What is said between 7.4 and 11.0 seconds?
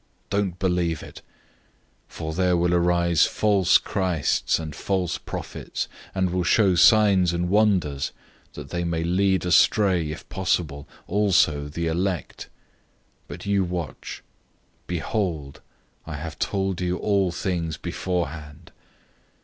wonders, that they may lead astray, if possible, even